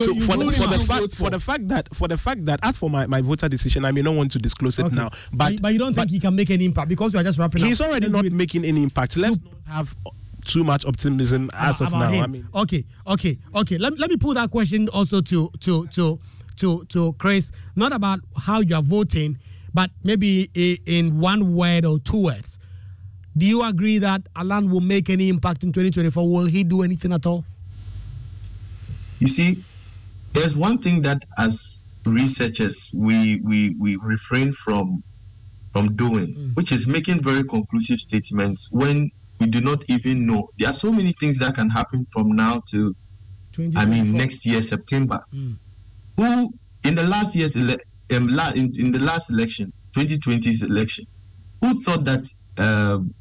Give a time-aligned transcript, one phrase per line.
[0.00, 1.30] So for the, for the fact for for.
[1.30, 4.00] the fact that for the fact that as for my, my voter decision, I may
[4.00, 4.94] not want to disclose it Okay.
[4.94, 5.10] now.
[5.32, 7.64] But but you don't think he can make any impact because you are just wrapping
[7.64, 7.88] he's up.
[7.88, 9.16] already Let's not making any impact.
[9.16, 9.96] Let's So- not have
[10.44, 12.10] too much optimism as of now.
[12.12, 12.22] him.
[12.22, 13.76] I mean, okay, okay, okay.
[13.76, 16.20] Let, let me put that question also to to to
[16.58, 17.50] to to Chris.
[17.74, 19.36] Not about how you are voting,
[19.74, 20.48] but maybe
[20.86, 22.60] in one word or two words.
[23.36, 26.22] Do you agree that Alan will make any impact in 2024?
[26.30, 27.44] Will he do anything at all?
[29.18, 29.64] You see,
[30.32, 35.02] there's one thing that as researchers we we, we refrain from
[35.72, 40.48] from doing, which is making very conclusive statements when we do not even know.
[40.58, 42.94] There are so many things that can happen from now to,
[43.76, 45.20] I mean next year September.
[45.34, 45.56] Mm.
[46.16, 46.52] Who
[46.84, 47.76] in the last year's ele-
[48.14, 51.04] um, la- in, in the last election, 2020's election,
[51.60, 52.26] who thought that
[52.56, 53.12] um,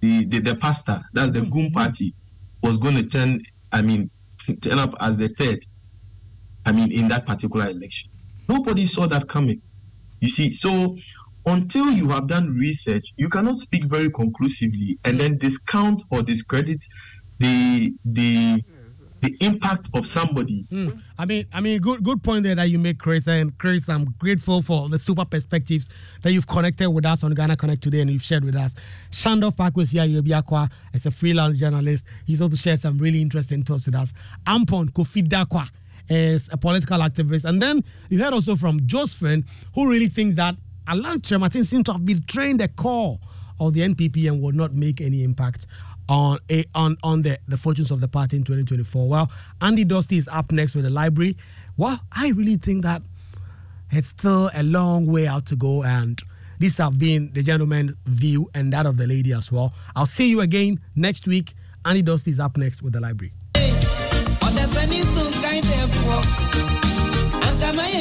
[0.00, 2.14] the, the the pastor, that's the Goon party,
[2.62, 4.10] was going to turn, I mean,
[4.62, 5.64] turn up as the third,
[6.68, 8.10] I mean, in that particular election.
[8.46, 9.62] Nobody saw that coming.
[10.20, 10.98] You see, so
[11.46, 16.84] until you have done research, you cannot speak very conclusively and then discount or discredit
[17.38, 18.62] the the
[19.22, 20.64] the impact of somebody.
[20.68, 20.90] Hmm.
[21.18, 23.26] I mean, I mean, good good point there that you make, Chris.
[23.26, 25.88] And Chris, I'm grateful for the super perspectives
[26.20, 28.74] that you've connected with us on Ghana Connect today and you've shared with us.
[29.10, 32.04] Shandoff Parkwes here, Yobiakwa, as a freelance journalist.
[32.26, 34.12] He's also shared some really interesting thoughts with us.
[34.46, 35.66] Ampon Kofi Dakwa
[36.08, 37.44] is a political activist.
[37.44, 40.56] And then you heard also from Josephine, who really thinks that
[40.86, 43.18] Alan Kyerematen seems to have betrayed the core
[43.60, 45.66] of the NPP and will not make any impact
[46.08, 49.08] on a, on on the, the fortunes of the party in 2024.
[49.08, 51.36] Well, Andy Dusty is up next with the library.
[51.76, 53.02] Well, I really think that
[53.90, 56.20] it's still a long way out to go, and
[56.58, 59.74] these have been the gentleman's view and that of the lady as well.
[59.94, 61.54] I'll see you again next week.
[61.84, 63.32] Andy Dusty is up next with the library.
[64.48, 64.98] ọ̀dẹ̀sẹ̀ni
[66.08, 66.62] sùn káyìndé
[67.34, 68.00] fọ́ àǹkàmáyé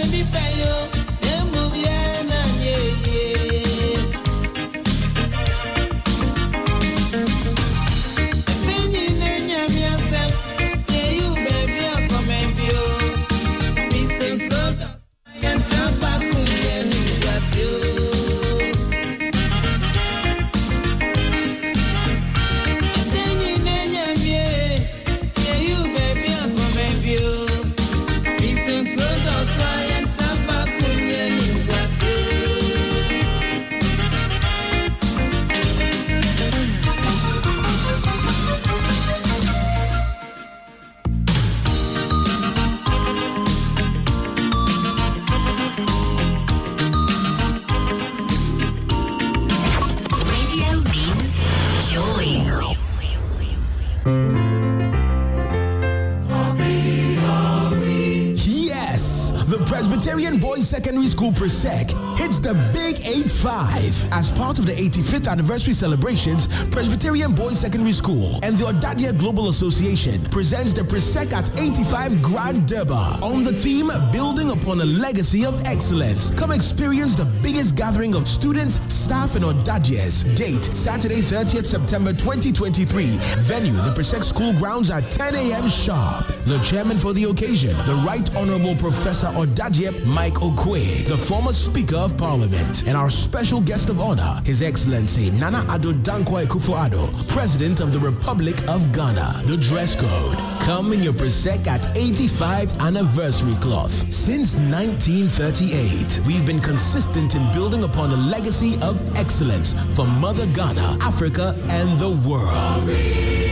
[61.67, 66.47] School hits the big 8-5 as part of the 85th anniversary celebrations.
[66.65, 72.67] Presbyterian Boys Secondary School and the Odadee Global Association presents the Presec at 85 Grand
[72.67, 76.31] Durbar on the theme Building Upon a Legacy of Excellence.
[76.33, 80.23] Come experience the biggest gathering of students, staff, and Odadees.
[80.35, 83.17] Date Saturday, 30th September 2023.
[83.39, 85.67] Venue the Presec School grounds at 10 a.m.
[85.67, 86.26] sharp.
[86.47, 91.97] The chairman for the occasion, the Right Honorable Professor Odadiep Mike Oquaye, the former Speaker
[91.97, 97.81] of Parliament, and our special guest of honor, His Excellency Nana Addo Dankwa Akufo-Addo, President
[97.81, 99.41] of the Republic of Ghana.
[99.43, 103.91] The dress code: Come in your Presec at 85th anniversary cloth.
[104.09, 110.99] Since 1938, we've been consistent in building upon a legacy of excellence for Mother Ghana,
[111.01, 113.46] Africa, and the world.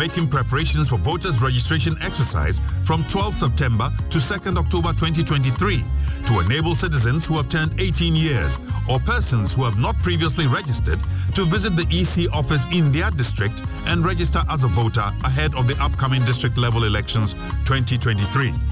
[0.00, 5.84] Making preparations for voters' registration exercise from 12 September to 2nd October 2023
[6.24, 8.58] to enable citizens who have turned 18 years
[8.88, 10.98] or persons who have not previously registered
[11.34, 15.68] to visit the EC office in their district and register as a voter ahead of
[15.68, 17.34] the upcoming district level elections
[17.68, 18.69] 2023.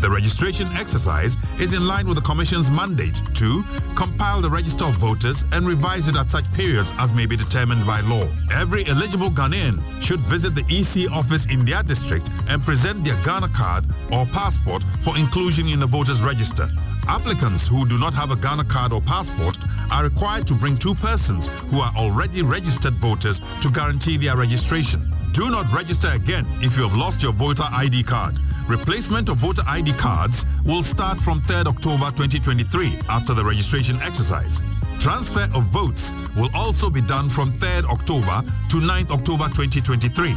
[0.00, 3.64] The registration exercise is in line with the Commission's mandate to
[3.96, 7.84] compile the register of voters and revise it at such periods as may be determined
[7.84, 8.26] by law.
[8.54, 13.48] Every eligible Ghanaian should visit the EC office in their district and present their Ghana
[13.48, 16.68] card or passport for inclusion in the voters register.
[17.08, 19.58] Applicants who do not have a Ghana card or passport
[19.90, 25.10] are required to bring two persons who are already registered voters to guarantee their registration.
[25.32, 28.38] Do not register again if you have lost your voter ID card.
[28.68, 34.60] Replacement of voter ID cards will start from 3rd October 2023 after the registration exercise.
[35.00, 40.36] Transfer of votes will also be done from 3rd October to 9th October 2023.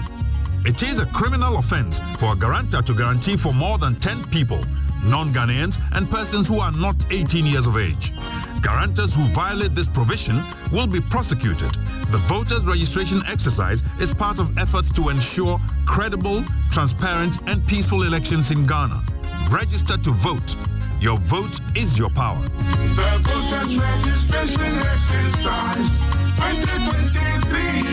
[0.64, 4.64] It is a criminal offense for a guarantor to guarantee for more than 10 people,
[5.04, 8.14] non Ghanaians, and persons who are not 18 years of age.
[8.62, 11.74] Guarantors who violate this provision will be prosecuted.
[12.12, 18.52] The voters' registration exercise is part of efforts to ensure credible, transparent, and peaceful elections
[18.52, 19.02] in Ghana.
[19.50, 20.56] Register to vote.
[21.00, 22.42] Your vote is your power.
[22.42, 26.00] The voters registration exercise
[26.38, 27.91] 2023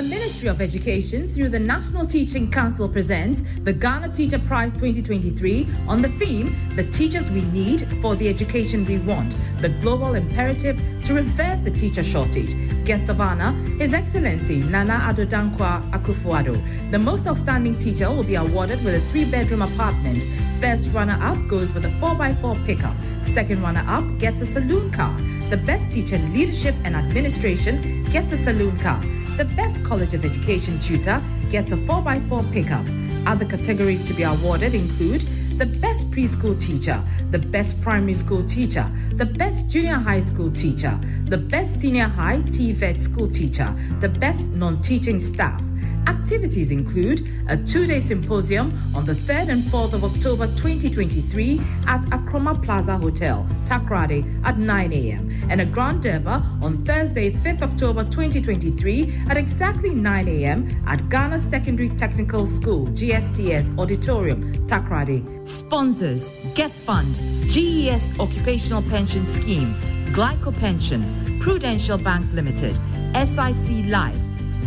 [0.00, 5.68] The Ministry of Education, through the National Teaching Council, presents the Ghana Teacher Prize 2023
[5.86, 10.80] on the theme The Teachers We Need for the Education We Want, the global imperative
[11.04, 12.54] to reverse the teacher shortage.
[12.86, 16.90] Guest of honor, His Excellency Nana Addo Dankwa Akufo-Addo.
[16.90, 20.24] The most outstanding teacher will be awarded with a three bedroom apartment.
[20.62, 22.96] First runner up goes with a 4x4 pickup.
[23.20, 25.14] Second runner up gets a saloon car.
[25.50, 29.04] The best teacher in leadership and administration gets a saloon car.
[29.40, 32.84] The best College of Education tutor gets a 4x4 pickup.
[33.26, 35.22] Other categories to be awarded include
[35.56, 38.84] the best preschool teacher, the best primary school teacher,
[39.14, 44.50] the best junior high school teacher, the best senior high TVET school teacher, the best
[44.50, 45.69] non teaching staff.
[46.10, 52.02] Activities include a two day symposium on the 3rd and 4th of October 2023 at
[52.06, 58.02] Akroma Plaza Hotel, Takoradi at 9 a.m., and a Grand Durbar on Thursday, 5th October
[58.02, 60.82] 2023 at exactly 9 a.m.
[60.88, 65.22] at Ghana Secondary Technical School, GSTS Auditorium, Takoradi.
[65.48, 67.14] Sponsors Get Fund,
[67.46, 69.76] GES Occupational Pension Scheme,
[70.12, 72.76] Glico Pension, Prudential Bank Limited,
[73.14, 74.20] SIC Life.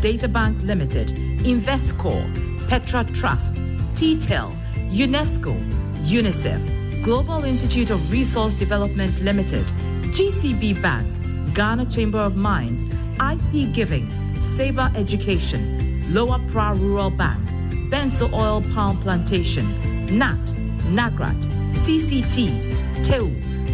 [0.04, 1.14] Data Bank Limited,
[1.44, 3.56] Investcorp, Petra Trust,
[3.94, 4.56] TTEL,
[4.92, 5.54] UNESCO,
[6.00, 9.66] UNICEF, Global Institute of Resource Development Limited,
[10.14, 12.86] GCB Bank, Ghana Chamber of Mines,
[13.20, 14.10] IC Giving,
[14.40, 17.46] Sabre Education, Lower Pra Rural Bank,
[17.92, 19.68] Benso Oil Palm Plantation,
[20.18, 20.40] NAT,
[20.88, 23.28] NAGRAT, CCT, TEU,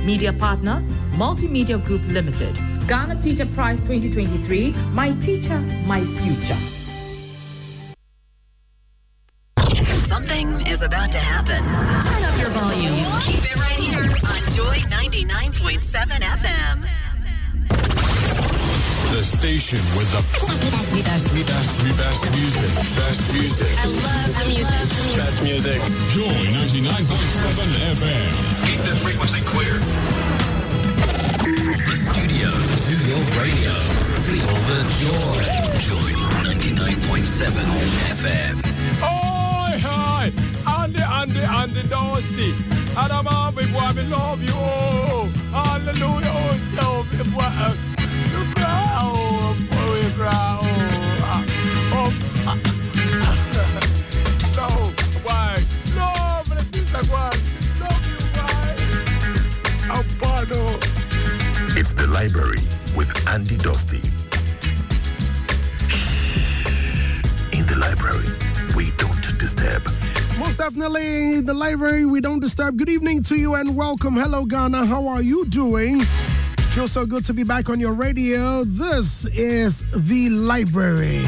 [0.03, 2.57] Media Partner, Multimedia Group Limited.
[2.87, 6.78] Ghana Teacher Prize 2023, My Teacher, My Future.
[10.09, 11.61] Something is about to happen.
[12.01, 12.97] Turn up your volume.
[13.21, 15.85] Keep it right here on Joy 99.7
[16.25, 16.81] FM.
[19.13, 22.73] The station with the best, best, best, best music.
[22.97, 23.69] Best music.
[23.77, 24.89] I love the music.
[25.13, 25.77] Best music.
[26.09, 28.33] Joy 99.7 FM.
[28.65, 29.77] Keep this frequency clear.
[31.69, 33.73] From the studio to your radio,
[34.25, 35.37] feel the joy.
[35.85, 36.17] Joy
[36.49, 37.61] 99.7
[38.17, 38.78] FM.
[40.89, 41.21] Oi, hi!
[41.21, 42.55] Andy, Andy, Andy Dusty.
[42.97, 44.53] And I'm on big boy, we love you.
[44.55, 46.31] Oh, hallelujah.
[46.33, 47.17] Oh, tell me.
[48.31, 48.45] You.
[48.57, 50.09] Oh, oh, you.
[50.21, 50.59] Oh,
[51.21, 51.45] ah,
[51.93, 52.13] oh.
[52.47, 52.57] ah.
[54.55, 54.93] You,
[55.23, 55.55] why?
[59.91, 60.05] I'm
[61.77, 62.61] It's the library
[62.95, 64.01] with Andy Dusty.
[67.57, 68.29] In the library,
[68.75, 69.98] we don't disturb.
[70.39, 72.77] Most definitely, the library, we don't disturb.
[72.77, 74.13] Good evening to you and welcome.
[74.13, 74.85] Hello, Ghana.
[74.85, 75.99] How are you doing?
[76.71, 78.63] Feels so good to be back on your radio.
[78.63, 81.19] This is the library.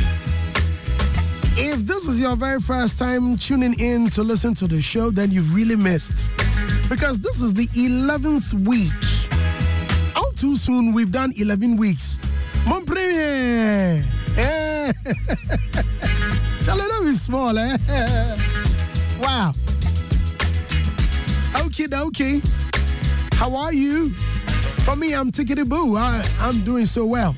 [1.57, 5.29] If this is your very first time tuning in to listen to the show, then
[5.29, 6.31] you've really missed.
[6.89, 8.93] Because this is the 11th week.
[10.13, 12.17] How too soon we've done 11 weeks.
[12.65, 14.05] Mon premier!
[14.37, 14.93] Eh.
[16.63, 18.37] Charlie, don't be small, eh?
[19.21, 19.53] Wow.
[21.65, 22.41] Okay, okay.
[23.33, 24.09] How are you?
[24.83, 25.95] For me, I'm tickety boo.
[25.95, 27.35] I'm doing so well.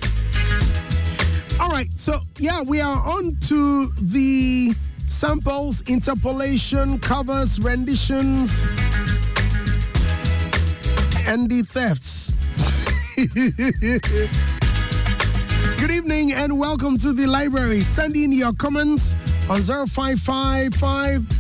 [1.60, 4.74] All right, so yeah, we are on to the
[5.08, 8.64] samples, interpolation, covers, renditions,
[11.28, 12.34] and the thefts.
[15.78, 17.82] Good evening and welcome to the library.
[17.82, 19.16] Send in your comments
[19.50, 21.33] on 0555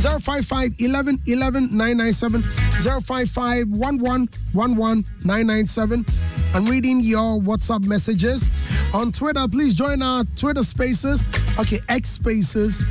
[0.00, 6.06] 055 11 11 997 055 11 11 997.
[6.54, 8.50] I'm reading your WhatsApp messages.
[8.94, 11.26] On Twitter, please join our Twitter spaces.
[11.58, 12.82] Okay, X spaces.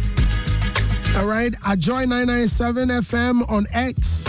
[1.18, 4.28] All right, at Joy 997 FM on X,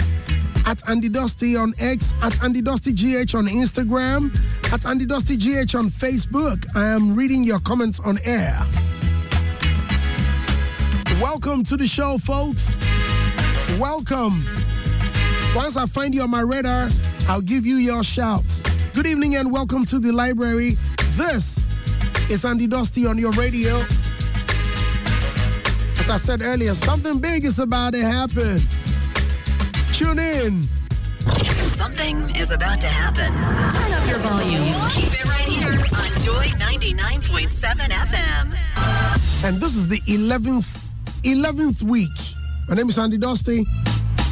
[0.66, 4.32] at Andy Dusty on X, at Andy Dusty GH on Instagram,
[4.72, 6.64] at Andy Dusty GH on Facebook.
[6.74, 8.66] I am reading your comments on air.
[11.20, 12.78] Welcome to the show, folks.
[13.78, 14.42] Welcome.
[15.54, 16.88] Once I find you on my radar,
[17.28, 18.62] I'll give you your shouts.
[18.92, 20.78] Good evening and welcome to the library.
[21.18, 21.68] This
[22.30, 23.76] is Andy Dusty on your radio.
[25.98, 28.58] As I said earlier, something big is about to happen.
[29.92, 30.62] Tune in.
[31.76, 33.30] Something is about to happen.
[33.76, 34.88] Turn up your volume.
[34.88, 37.50] Keep it right here on Joy 99.7
[37.90, 39.44] FM.
[39.44, 40.89] And this is the 11th
[41.22, 42.08] 11th week.
[42.66, 43.66] My name is Andy Dusty,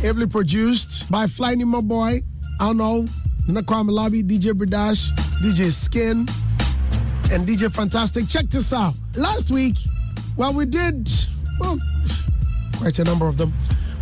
[0.02, 2.22] ably produced by Fly Nemo Boy,
[2.60, 3.10] Arnold,
[3.46, 5.10] Nana Kwame Labi, DJ Bradash,
[5.42, 6.20] DJ Skin,
[7.30, 8.26] and DJ Fantastic.
[8.26, 8.94] Check this out.
[9.16, 9.74] Last week,
[10.38, 11.10] well, we did,
[11.60, 11.76] well,
[12.78, 13.52] quite a number of them.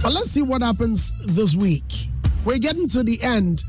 [0.00, 2.08] But let's see what happens this week.
[2.44, 3.64] We're getting to the end.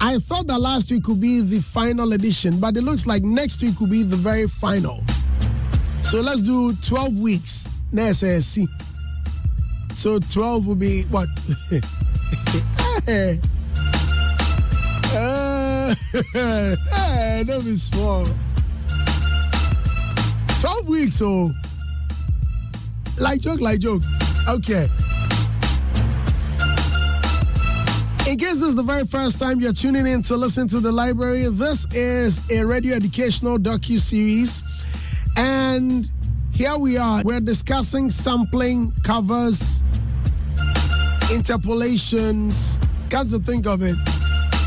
[0.00, 3.62] I thought that last week would be the final edition, but it looks like next
[3.62, 5.04] week will be the very final.
[6.02, 7.68] So let's do 12 weeks.
[7.92, 8.68] See.
[9.94, 11.28] So 12 will be what?
[13.06, 13.38] hey.
[15.16, 15.94] Uh,
[16.32, 18.24] hey, don't be small.
[20.60, 21.50] 12 weeks, so.
[23.18, 24.02] Like joke, like joke.
[24.48, 24.88] Okay.
[28.26, 30.90] In case this is the very first time you're tuning in to listen to the
[30.90, 34.64] library, this is a radio educational docu series,
[35.36, 36.08] and
[36.54, 37.22] here we are.
[37.24, 39.82] We're discussing sampling, covers,
[41.32, 42.80] interpolations.
[43.10, 43.96] Come to think of it,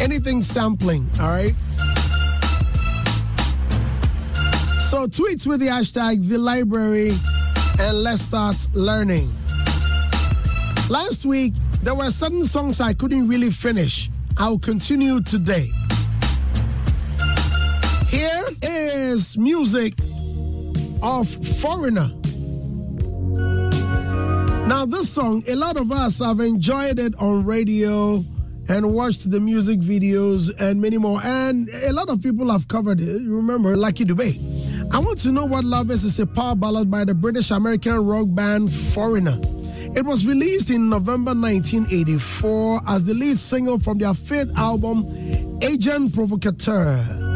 [0.01, 1.09] anything sampling.
[1.19, 1.53] All right.
[4.79, 7.13] So tweets with the hashtag the library,
[7.79, 9.29] and let's start learning.
[10.89, 11.53] Last week,
[11.83, 14.09] there were certain songs I couldn't really finish.
[14.37, 15.69] I'll continue today.
[18.07, 19.93] Here is music
[21.01, 21.27] of
[21.59, 22.11] Foreigner.
[24.67, 28.23] Now, this song, a lot of us have enjoyed it on radio
[28.69, 31.21] and watched the music videos and many more.
[31.23, 33.21] And a lot of people have covered it.
[33.23, 34.93] Remember, Lucky Dubé.
[34.93, 36.05] I want to know what love is.
[36.05, 39.39] It's a power ballad by the British American rock band Foreigner.
[39.95, 45.05] It was released in November 1984 as the lead single from their fifth album,
[45.61, 47.26] Agent Provocateur.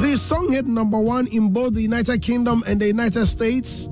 [0.00, 3.86] The song hit number one in both the United Kingdom and the United States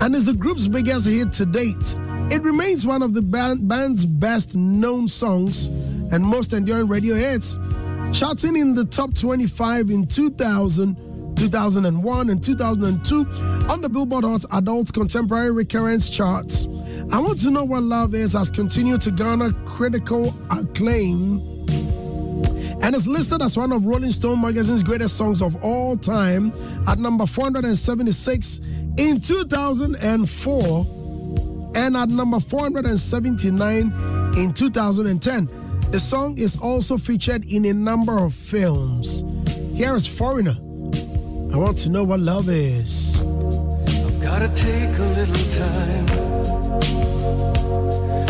[0.00, 1.98] and is the group's biggest hit to date.
[2.30, 7.58] It remains one of the band, band's best known songs and most enduring radio hits,
[8.12, 13.16] charting in the top 25 in 2000, 2001, and 2002
[13.68, 16.66] on the Billboard Hot Adult Contemporary Recurrence charts.
[17.10, 21.57] I Want to Know What Love Is has continued to garner critical acclaim
[22.82, 26.52] and is listed as one of Rolling Stone magazine's greatest songs of all time
[26.86, 28.60] at number 476
[28.98, 30.86] in 2004
[31.74, 33.92] and at number 479
[34.36, 35.48] in 2010.
[35.90, 39.24] The song is also featured in a number of films.
[39.74, 40.56] Here is Foreigner.
[41.52, 43.22] I want to know what love is.
[43.22, 46.08] I've gotta take a little time,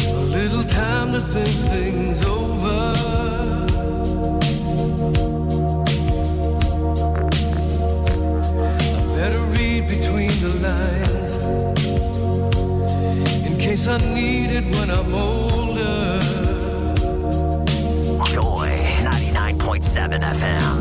[0.08, 3.17] a little time to think things over.
[9.88, 11.32] Between the lines
[13.46, 16.20] in case I need it when I'm older.
[18.26, 18.68] Joy
[19.02, 20.76] 99.7 FM.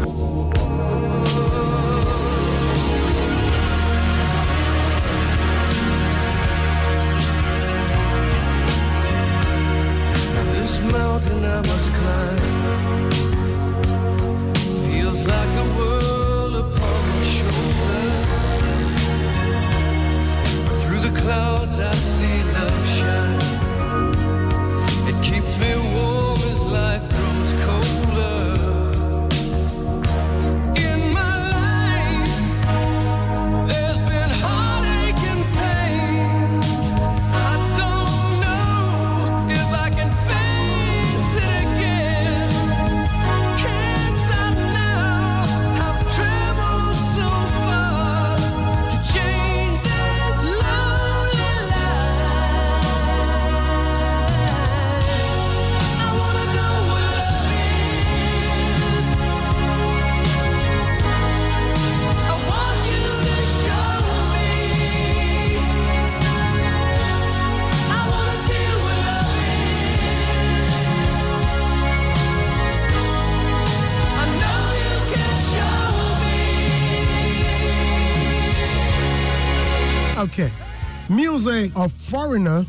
[10.33, 12.56] Now this mountain I must climb
[21.27, 22.76] clouds I see love
[81.37, 81.61] Okay.
[81.61, 82.65] music of Foreigner,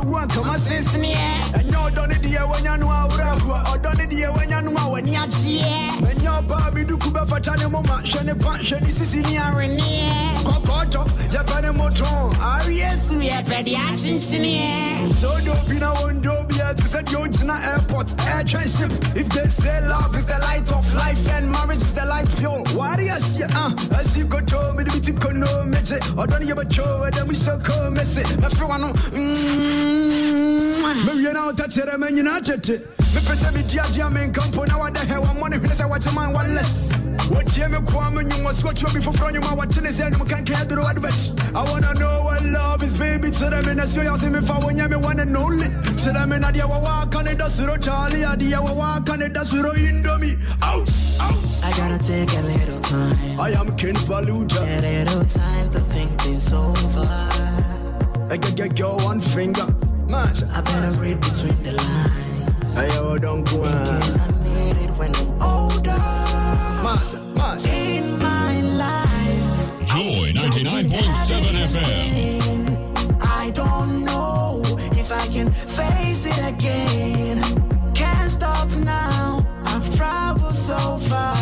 [0.00, 1.24] di gwe akyia ban na wodeɛ nka mawu anka masenseneɛ
[1.58, 4.84] ɛnyɛ ɔdɔ ne deɛ wanya no a worɛ ahoa ɔdɔ ne deɛ wanya no a
[4.90, 9.22] w'ani agyeɛ mɛnyɛ ɔbaa me duku bɛfata ne moma hwɛ ne pa hwɛ ne sisi
[9.22, 15.94] ne aweneɛ kɔkɔɔtɔ yɛpɛ ne motɔn areɛ su yɛpɛ de akyenkyeneɛ sɛ wode obi na
[15.94, 17.00] wɔndɔ obiɛ te sɛ
[17.50, 21.92] airport airtrain ship if they say love is the light of life and marriage is
[21.92, 22.62] the light pure.
[22.76, 27.32] Ware ahyɛ uh, asi kɔtɔ mede bi ti kono megye ɔdɔ ne yɛbɛtwo ɛda mu
[27.32, 28.88] hyɛkɔ mese mɛfrɛ wa no
[31.04, 32.80] mewie na wotakyerɛ ma nyinaa tete.
[33.14, 36.92] Mepɛ sɛ mediagyea menka mpo na wada hɛ wammɔ ne hwene sɛ wakye man wales.
[37.30, 40.10] Wɔtie me koa me nwom wɔ so wɔtuo bi foforɔ nwom a wɔte ne sɛ
[40.10, 41.32] anum kanka adoro advert.
[41.54, 43.30] I wanna know what love is baby.
[43.30, 46.50] Kyerɛ me na suo yɛ ɔse mefa wɔnyɛ me one and only kyerɛ me na
[46.50, 51.16] deɛ wɔwɔ aka ne da soro Charlie adeɛ wɔwɔ aka ne da soro Indomie ouch!
[51.20, 51.64] Ouch!
[51.64, 53.40] I gotta take a little time.
[53.40, 57.28] I am Ken Paluta A little time to think things over.
[58.30, 59.66] I get get girl one finger
[60.10, 62.74] Mash I better read between the lines.
[62.74, 66.02] Hey yo don't go In case I need it when I'm older.
[66.82, 69.86] Mash mash In my life.
[69.86, 70.98] Joy 99.7
[71.70, 73.20] FM.
[73.22, 74.62] I don't know
[74.98, 77.40] if I can face it again.
[77.94, 79.46] Can't stop now.
[79.64, 81.39] I've traveled so far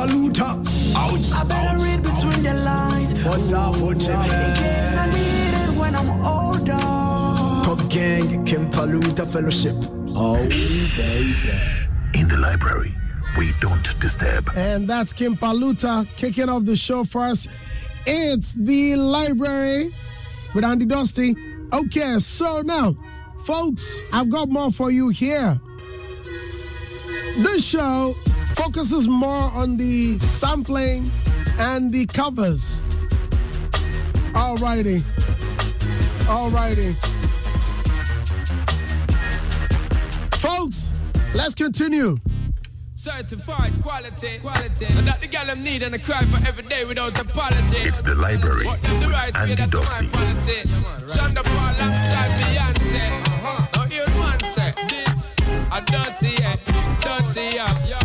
[0.00, 3.14] am Ken Paluta ouch I better read between the lines.
[3.24, 7.62] What's up, what's In case I need it when I'm older.
[7.62, 9.74] Top Gang, Kim Paluta Fellowship.
[10.16, 12.20] Oh, baby.
[12.20, 12.92] In the library,
[13.36, 14.50] we don't disturb.
[14.56, 17.48] And that's Kim Paluta kicking off the show for us.
[18.06, 19.94] It's the library
[20.54, 21.36] with Andy Dusty.
[21.72, 22.96] Okay, so now,
[23.44, 25.60] folks, I've got more for you here.
[27.38, 28.16] This show
[28.58, 31.08] focuses more on the sampling
[31.58, 32.82] and the covers.
[34.34, 35.00] Alrighty.
[36.26, 36.94] Alrighty.
[40.36, 41.00] Folks,
[41.34, 42.16] let's continue.
[42.94, 44.86] Certified quality, quality.
[44.86, 47.78] And that the gal them need and I cry for every day without apology.
[47.78, 50.06] It's the library What the with right way, Andy that's Dusty.
[50.06, 50.60] my policy.
[51.06, 53.06] Shonda Paul alongside Beyonce.
[53.06, 53.66] Uh-huh.
[53.74, 55.32] Now hear one say, this
[55.70, 56.56] a dirty yeah,
[56.98, 58.02] dirty yeah,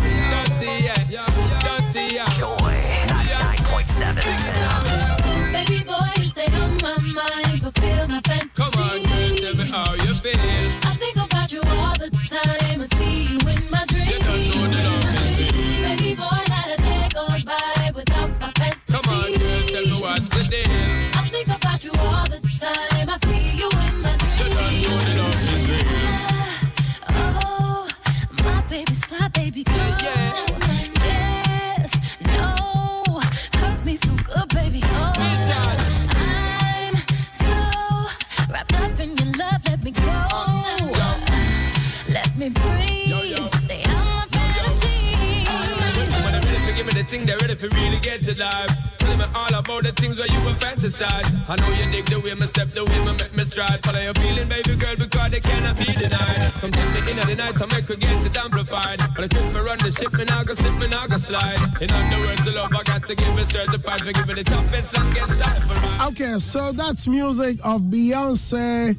[47.68, 48.70] for really get to life.
[48.98, 51.26] Tell me all about the things where you were fantasize.
[51.48, 53.82] I know you dig the way me step, the way me make me stride.
[53.84, 56.52] Follow your feeling, baby girl, because they cannot be denied.
[56.60, 59.00] Come to me in the night, I make her get it amplified.
[59.14, 61.60] But I quit for run the ship, me now go slip, me now go slide.
[61.80, 64.96] In other words, the love I got to give is certified for giving the toughest,
[64.96, 66.12] longest time for ride.
[66.12, 68.96] Okay, so that's music of Beyonce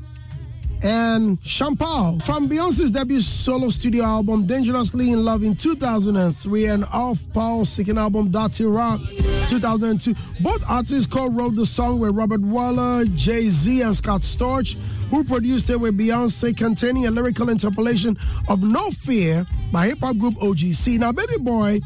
[0.85, 6.85] and Sean Paul from Beyonce's debut solo studio album Dangerously in Love in 2003 and
[6.93, 8.99] off Paul's second album Dutty Rock
[9.47, 10.13] 2002.
[10.41, 14.75] Both artists co-wrote the song with Robert Waller, Jay-Z and Scott Storch,
[15.09, 18.15] who produced it with Beyonce containing a lyrical interpolation
[18.47, 20.99] of No Fear by hip-hop group OGC.
[20.99, 21.79] Now Baby Boy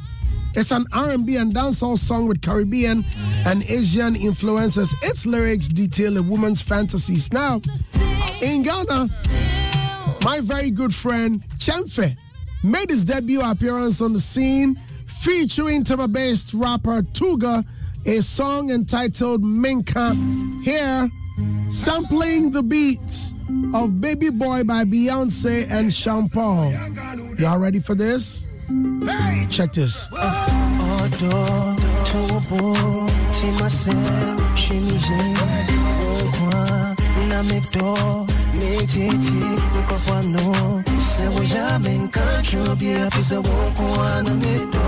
[0.55, 3.05] it's an R&B and dancehall song with Caribbean
[3.45, 4.95] and Asian influences.
[5.03, 7.31] Its lyrics detail a woman's fantasies.
[7.31, 7.62] Now,
[8.41, 9.10] in Ghana,
[10.21, 12.15] my very good friend Chemfe
[12.63, 17.65] made his debut appearance on the scene featuring Tema-based rapper Tuga,
[18.06, 20.15] a song entitled Minka.
[20.63, 21.10] Here,
[21.69, 23.34] sampling the beats
[23.73, 26.71] of Baby Boy by Beyonce and Sean Paul.
[27.38, 28.45] Y'all ready for this?
[29.49, 30.08] Check this.
[30.12, 31.75] Odo,
[41.00, 44.80] Sewoja, Menkancho, Biafisa, Wokwa, Namedo.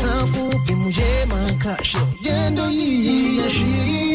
[0.00, 4.06] Tafu, Bimuje, Mankasho, Yendo, Yi, Yashi,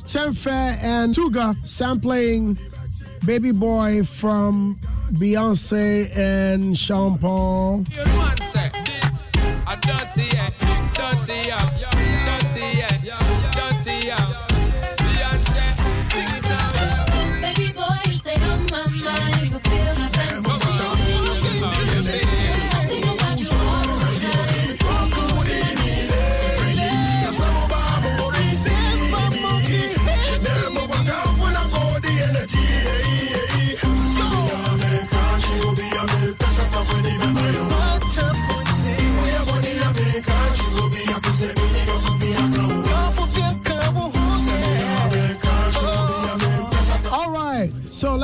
[0.07, 0.47] Chemfe
[0.81, 2.57] and Tuga sampling
[3.25, 4.79] Baby Boy from
[5.11, 7.83] Beyonce and Sean Paul.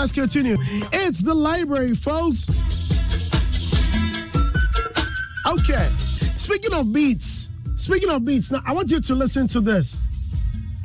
[0.04, 0.58] Let's continue.
[0.92, 2.46] It's the library, folks.
[5.48, 5.90] Okay,
[6.36, 9.98] speaking of beats, speaking of beats, now I want you to listen to this.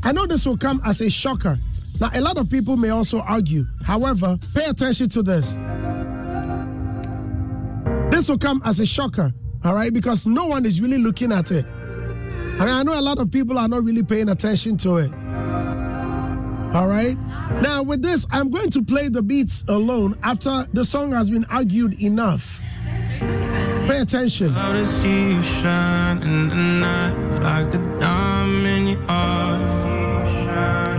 [0.04, 1.58] I know this will come as a shocker.
[2.00, 3.64] Now, a lot of people may also argue.
[3.84, 5.54] However, pay attention to this.
[8.12, 9.32] This will come as a shocker,
[9.64, 11.66] all right, because no one is really looking at it.
[11.66, 15.12] I mean, I know a lot of people are not really paying attention to it.
[16.72, 17.16] All right.
[17.62, 21.44] Now, with this, I'm going to play the beats alone after the song has been
[21.46, 22.62] argued enough.
[23.20, 24.50] Pay attention.
[24.50, 29.58] How to see you shine in the night like the diamond you are.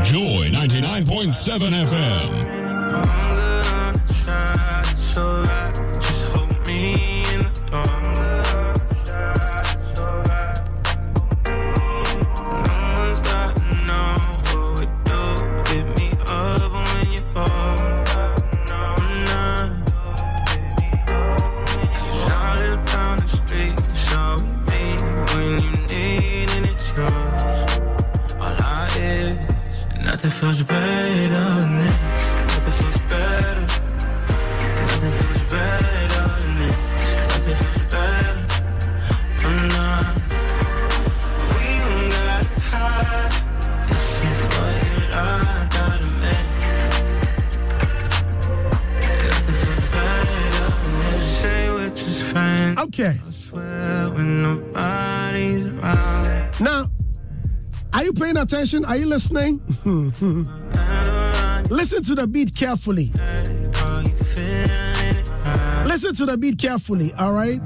[0.01, 2.58] Joy 99.7 FM.
[30.21, 31.95] Nothing feels better than this.
[32.51, 33.63] Nothing feels better.
[34.81, 36.75] Nothing feels better than this.
[37.29, 38.35] Nothing feels better.
[39.47, 40.15] I'm not.
[41.55, 43.33] We don't got hide.
[43.87, 46.35] This is what you like out of me.
[49.23, 51.23] Nothing feels better than this.
[51.39, 52.77] Say we're just friends.
[52.77, 53.15] Okay.
[53.25, 56.59] I swear when nobody's around.
[56.59, 56.91] Now,
[57.93, 58.83] are you paying attention?
[58.83, 59.61] Are you listening?
[61.71, 63.11] Listen to the beat carefully.
[65.87, 67.59] Listen to the beat carefully, all right?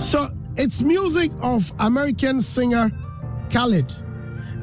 [0.00, 2.90] So it's music of American singer
[3.50, 3.92] Khalid.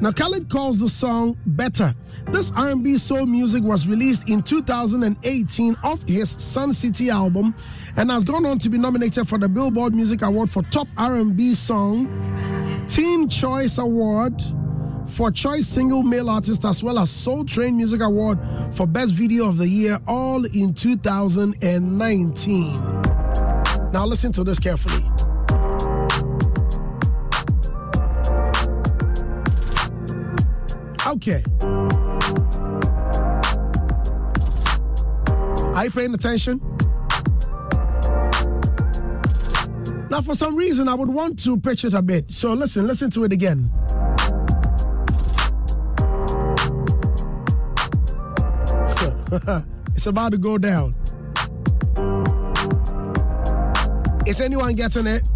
[0.00, 1.94] Now Khalid calls the song Better.
[2.32, 7.54] This R&B soul music was released in 2018 off his Sun City album
[7.96, 11.54] and has gone on to be nominated for the Billboard Music Award for Top R&B
[11.54, 12.08] Song,
[12.88, 14.42] Teen Choice Award
[15.08, 18.38] for Choice Single Male Artist, as well as Soul Train Music Award
[18.72, 22.72] for Best Video of the Year, all in 2019.
[23.92, 25.04] Now listen to this carefully.
[31.06, 31.42] Okay.
[35.74, 36.60] Are you paying attention?
[40.08, 42.32] Now, for some reason, I would want to pitch it a bit.
[42.32, 43.70] So listen, listen to it again.
[49.88, 50.94] it's about to go down.
[54.24, 55.28] Is anyone getting it?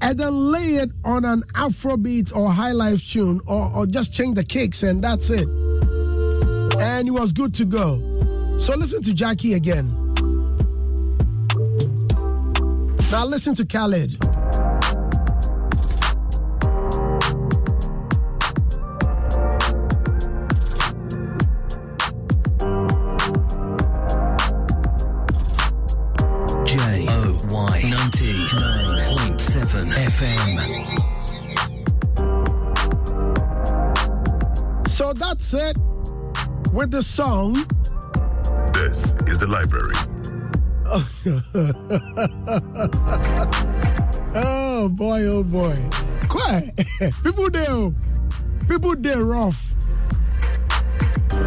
[0.02, 4.36] and then lay it on an Afrobeat or high life tune or, or just change
[4.36, 5.48] the kicks and that's it.
[6.78, 8.58] And it was good to go.
[8.60, 9.94] So listen to Jackie again.
[13.10, 14.27] Now listen to Khalid.
[36.92, 37.54] The song.
[38.74, 39.96] This is the library.
[44.36, 45.76] oh boy, oh boy.
[46.30, 46.74] Quiet.
[47.24, 47.66] People there.
[47.70, 47.94] Oh.
[48.70, 49.74] People there rough.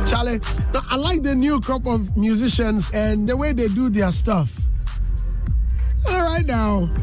[0.07, 0.41] Charlie,
[0.75, 4.59] now, I like the new crop of musicians and the way they do their stuff.
[6.09, 6.91] All right now.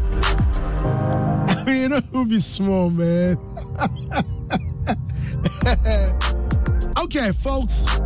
[1.50, 3.38] I mean, you know who be small, man.
[6.98, 8.00] okay, folks.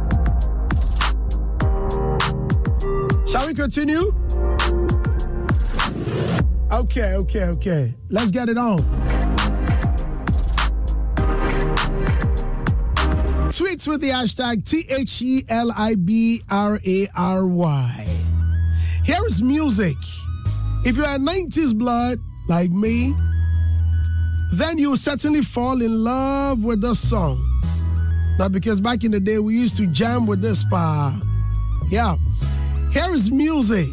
[3.31, 4.13] Shall we continue?
[6.69, 7.95] Okay, okay, okay.
[8.09, 8.79] Let's get it on.
[13.47, 18.05] Tweets with the hashtag T H E L I B R A R Y.
[19.05, 19.95] Here is music.
[20.85, 23.15] If you're a 90s blood like me,
[24.51, 27.41] then you will certainly fall in love with the song.
[28.37, 31.17] Now, because back in the day we used to jam with this pa.
[31.89, 32.17] Yeah.
[32.91, 33.87] Here is music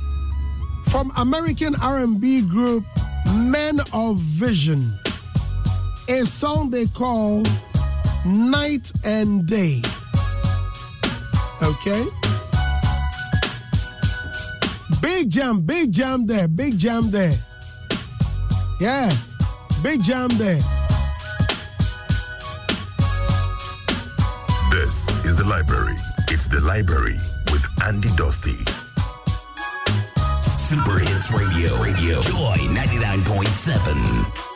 [0.88, 2.84] from American R&B group
[3.36, 4.92] Men of Vision.
[6.08, 7.44] A song they call
[8.26, 9.82] Night and Day.
[11.62, 12.04] Okay?
[15.00, 17.34] Big jam, big jam there, big jam there.
[18.80, 19.14] Yeah,
[19.80, 20.60] big jam there.
[24.72, 25.94] This is the library.
[26.30, 27.16] It's the library
[27.52, 28.77] with Andy Dusty.
[30.68, 31.80] Super Hits Radio.
[31.80, 32.20] Radio.
[32.20, 34.47] Joy 99.7.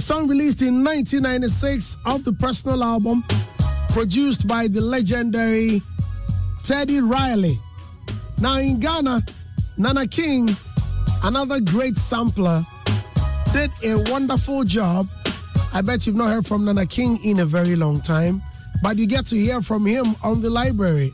[0.00, 3.22] song released in 1996 off the personal album
[3.90, 5.82] produced by the legendary
[6.62, 7.58] Teddy Riley.
[8.40, 9.22] Now in Ghana,
[9.76, 10.48] Nana King,
[11.24, 12.62] another great sampler,
[13.52, 15.06] did a wonderful job.
[15.74, 18.42] I bet you've not heard from Nana King in a very long time,
[18.82, 21.12] but you get to hear from him on the library.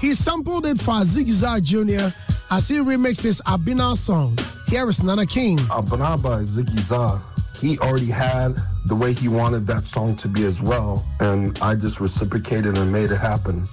[0.00, 2.14] He sampled it for Ziggy Zag Jr.
[2.50, 4.36] as he remixed his Abina song.
[4.68, 5.58] Here is Nana King.
[5.70, 7.20] Abana by Ziggy Zag.
[7.60, 11.74] He already had the way he wanted that song to be as well, and I
[11.74, 13.66] just reciprocated and made it happen.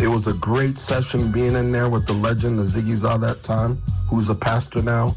[0.00, 3.42] It was a great session being in there with the legend of Ziggy Zag that
[3.42, 3.76] time,
[4.08, 5.12] who's a pastor now.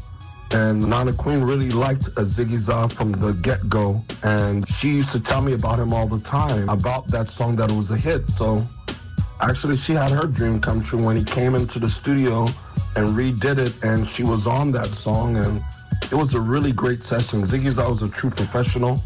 [0.52, 5.20] And Nana Queen really liked uh, Ziggy Zag from the get-go, and she used to
[5.20, 8.28] tell me about him all the time, about that song that was a hit.
[8.28, 8.62] So
[9.40, 12.42] actually, she had her dream come true when he came into the studio
[12.94, 15.60] and redid it, and she was on that song, and
[16.10, 17.42] it was a really great session.
[17.42, 19.00] Ziggy Zag was a true professional.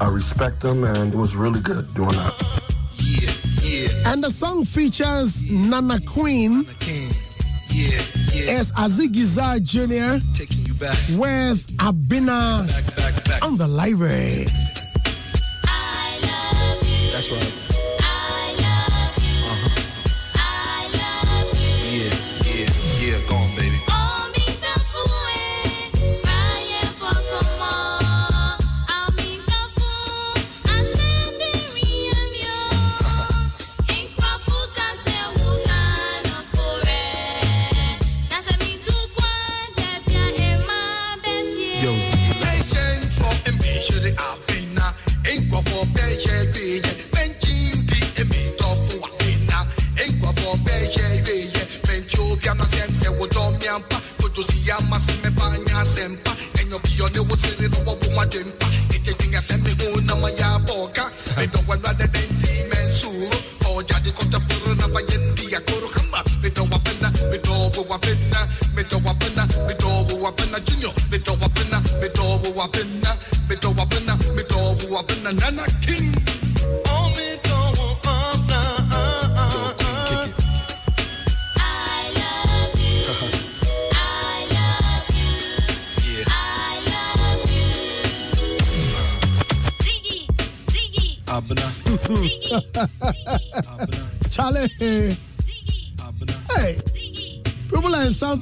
[0.00, 2.34] I respect him, and it was really good doing that.
[4.06, 6.66] And the song features Nana Queen
[8.48, 10.20] as Aziggy Zag Jr.
[11.16, 14.46] with Abina on the library.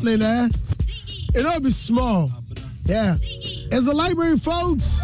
[0.05, 0.49] There.
[1.35, 2.31] It'll be small.
[2.85, 3.17] Yeah.
[3.21, 5.01] It's the library, folks.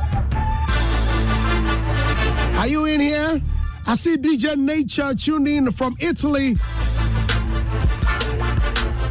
[2.58, 3.40] Are you in here?
[3.86, 6.54] I see DJ Nature tuned in from Italy.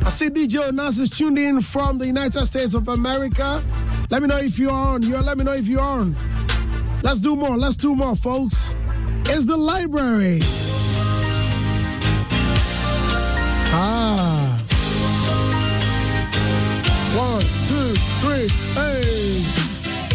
[0.05, 3.63] I see DJ Onassis tuned in from the United States of America.
[4.09, 5.03] Let me know if you're on.
[5.03, 6.15] You let me know if you're on.
[7.03, 7.57] Let's do more.
[7.57, 8.75] Let's do more, folks.
[9.25, 10.39] It's the library.
[13.71, 14.28] Ah.
[18.75, 19.43] Hey.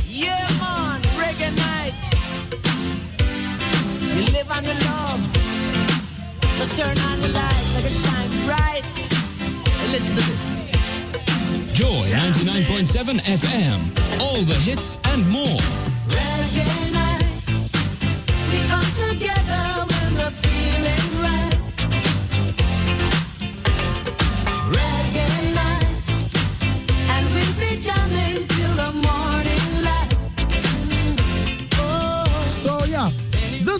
[0.07, 2.03] Yeah, man, reggae night.
[4.17, 5.23] You live on the love.
[6.59, 8.95] So turn on the light, let it shine bright.
[9.81, 10.63] And listen to this.
[11.75, 14.21] Joy 99.7 FM.
[14.21, 15.94] All the hits and more.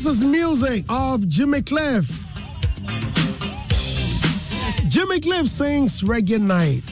[0.05, 2.05] This is music of Jimmy Cliff.
[4.89, 6.83] Jimmy Cliff sings Reggae Night.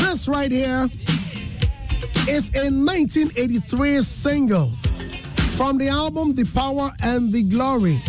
[0.00, 0.88] This right here
[2.26, 4.70] is a 1983 single
[5.56, 8.00] from the album The Power and the Glory.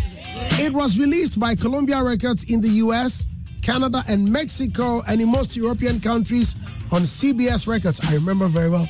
[0.62, 3.28] It was released by Columbia Records in the US,
[3.62, 6.56] Canada, and Mexico, and in most European countries
[6.90, 8.00] on CBS Records.
[8.08, 8.88] I remember very well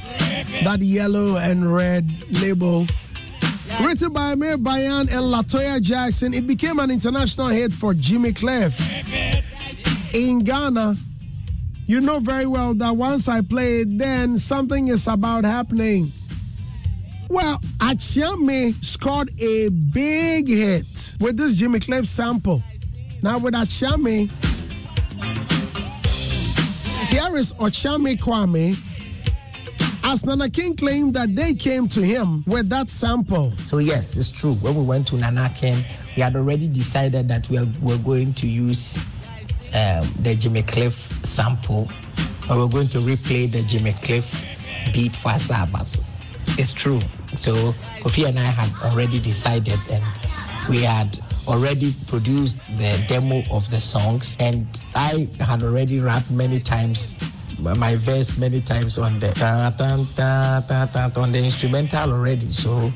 [0.63, 2.09] that yellow and red
[2.41, 2.85] label.
[3.81, 8.33] Written by Amir Bayyan and La Toya Jackson, it became an international hit for Jimmy
[8.33, 8.77] Cliff.
[10.13, 10.95] In Ghana,
[11.85, 16.11] you know very well that once I play it, then something is about happening.
[17.29, 22.63] Well, Akyeame scored a big hit with this Jimmy Cliff sample.
[23.21, 24.31] Now with Akyeame,
[27.09, 28.88] here is Okyeame Kwame.
[30.11, 33.51] As Nana King claimed that they came to him with that sample.
[33.67, 34.55] So yes, it's true.
[34.55, 35.75] When we went to Nana King,
[36.15, 38.97] we had already decided that we are, were going to use
[39.75, 41.91] um, the Jimmy Cliff sample,
[42.47, 44.25] but we're going to replay the Jimmy Cliff
[44.91, 46.03] beat for Asabaso.
[46.57, 47.01] It's true.
[47.37, 47.53] So
[48.01, 50.03] Kofi and I had already decided, and
[50.67, 56.59] we had already produced the demo of the songs, and I had already rapped many
[56.59, 57.15] times
[57.59, 59.27] my verse many times on the
[61.17, 62.51] on the instrumental already.
[62.51, 62.91] So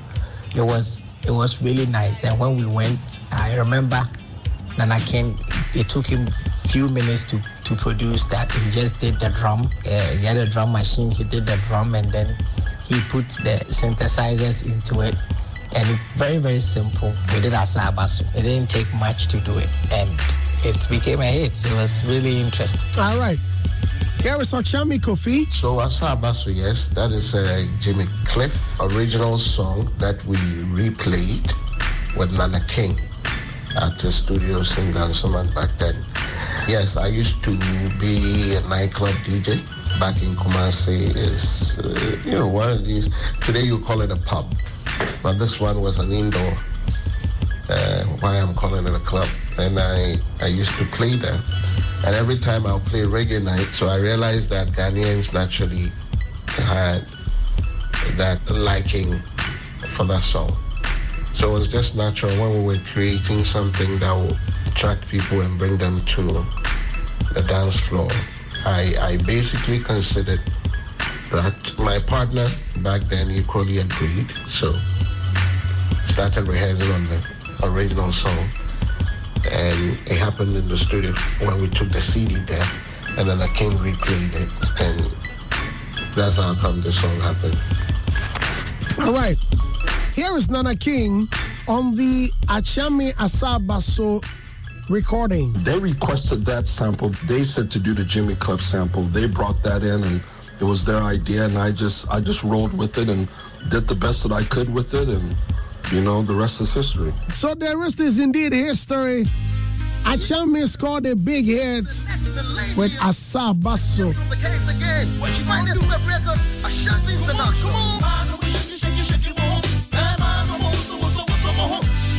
[0.55, 2.23] it was it was really nice.
[2.23, 2.99] And when we went,
[3.31, 4.01] I remember
[4.77, 5.37] Nana King.
[5.75, 6.27] It took him
[6.69, 8.51] few minutes to to produce that.
[8.51, 9.67] He just did the drum.
[9.85, 11.11] Uh, he had a drum machine.
[11.11, 12.27] He did the drum, and then
[12.85, 15.15] he put the synthesizers into it.
[15.75, 17.13] And it, very very simple.
[17.33, 18.23] We did Asabaso.
[18.35, 20.09] It didn't take much to do it, and
[20.63, 21.53] it became a hit.
[21.65, 22.79] It was really interesting.
[22.97, 23.37] All right.
[24.23, 25.51] Here is Kofi.
[25.51, 30.37] So Asabaso, yes, that is a Jimmy Cliff original song that we
[30.71, 31.51] replayed
[32.15, 32.91] with Nana King
[33.75, 35.95] at the studios in Gansuman back then.
[36.69, 37.51] Yes, I used to
[37.99, 39.59] be a nightclub DJ
[39.99, 41.13] back in Kumasi.
[41.17, 43.11] Is uh, you know one of these
[43.41, 44.45] today you call it a pub,
[45.21, 46.55] but this one was an indoor.
[47.69, 51.39] Uh, why I'm calling it a club, and I I used to play there.
[52.05, 55.89] And every time I'll play reggae night, so I realized that Ghanaians naturally
[56.67, 57.05] had
[58.17, 59.17] that liking
[59.95, 60.51] for that song.
[61.35, 64.35] So it was just natural when we were creating something that will
[64.67, 66.45] attract people and bring them to
[67.33, 68.09] the dance floor.
[68.65, 70.41] I, I basically considered
[71.31, 72.45] that my partner
[72.77, 74.29] back then equally agreed.
[74.47, 74.73] So
[76.05, 78.49] started rehearsing on the original song
[79.51, 81.11] and it happened in the studio
[81.45, 82.63] when we took the CD there,
[83.17, 84.49] and then the King replayed it,
[84.79, 87.57] and that's how come the song happened.
[89.05, 89.37] All right.
[90.13, 91.27] Here is Nana King
[91.67, 94.23] on the Akyeame Asabaso
[94.89, 95.51] recording.
[95.63, 97.09] They requested that sample.
[97.25, 99.03] They said to do the Jimmy Cliff sample.
[99.03, 100.21] They brought that in, and
[100.61, 103.27] it was their idea, and I just I just rolled with it and
[103.69, 105.35] did the best that I could with it, and
[105.93, 107.13] you know the rest is history.
[107.31, 109.25] So the rest is indeed history.
[110.03, 111.85] Akyeame scored a big hit
[112.75, 114.11] with Asabaso.
[114.29, 115.07] The case again.
[115.21, 116.65] What you might do with?
[116.65, 116.99] A shot.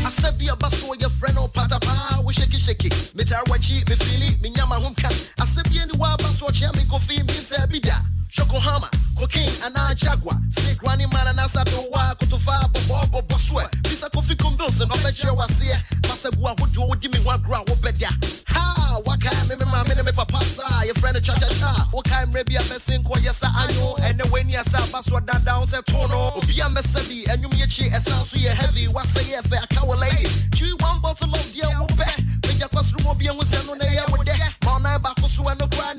[0.06, 3.12] I said be a basso your friend or patapa we shake it shake it.
[3.16, 5.10] Me tar wachi me feel it me nyama hum kan.
[5.40, 8.13] I said be any wa basso chia me go feel me say be da.
[8.38, 10.34] Yokohama, cocaine and jaguar.
[10.50, 13.70] Snake running man and asa to wa kutufa bobo bobo sweat.
[13.82, 15.76] Bisa kofi kumbills and ope chia was here.
[16.02, 18.10] Masa bua who do give me one ground what bedia.
[18.50, 21.88] Ha, waka me me mama me papa sa your friend cha cha cha.
[21.92, 25.66] Waka me be a person ko yesa anyo and the when yasa basso da down
[25.66, 26.34] say tono.
[26.34, 28.86] Obi a mesabi and you me chi essence so you heavy.
[28.90, 30.26] What say if I cow lady.
[30.58, 32.06] Chew one bottle of dear wo be.
[32.50, 34.34] Me ya kwasru mo bi enwu se no na ya wo de.
[34.66, 35.28] Ma na ba ko
[35.70, 35.94] kwa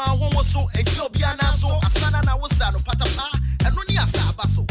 [0.00, 3.26] ma ho wo so en ki obi ana so asana na wo sa no patapa.
[3.66, 4.62] Eno ni asa abaso.
[4.62, 4.69] Uh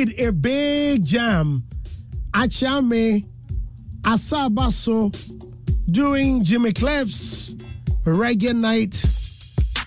[0.00, 1.62] indeed a big jam.
[2.32, 3.24] Akyeame
[4.02, 5.12] Asabaso
[5.90, 7.54] during Jimmy Cliff's
[8.04, 9.02] reggae night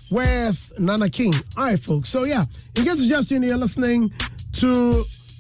[0.10, 1.34] with Nana King.
[1.58, 2.10] All right, folks.
[2.10, 2.44] So, yeah,
[2.78, 4.10] in case you're just tuning in, you're listening
[4.54, 4.92] to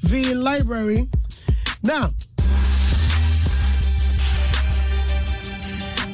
[0.03, 1.07] the library.
[1.83, 2.09] Now,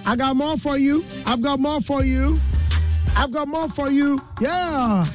[0.05, 1.01] I got more for you.
[1.25, 2.35] I've got more for you.
[3.15, 4.19] I've got more for you.
[4.39, 5.05] Yeah.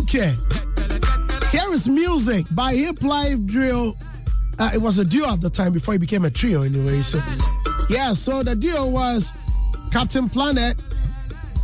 [0.00, 0.34] Okay.
[1.52, 3.96] Here is music by Hip Life Drill.
[4.58, 7.00] Uh, it was a duo at the time before it became a trio, anyway.
[7.02, 7.20] So,
[7.88, 9.32] yeah, so the duo was
[9.92, 10.82] Captain Planet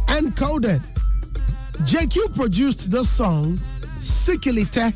[0.07, 0.81] and Coded.
[1.78, 3.59] JQ produced the song,
[3.99, 4.95] Sikilite,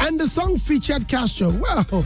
[0.00, 1.50] and the song featured Castro.
[1.50, 2.04] Well,